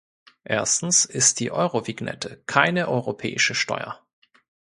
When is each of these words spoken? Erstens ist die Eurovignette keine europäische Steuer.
Erstens 0.49 1.05
ist 1.05 1.39
die 1.39 1.51
Eurovignette 1.51 2.41
keine 2.47 2.87
europäische 2.87 3.53
Steuer. 3.53 4.01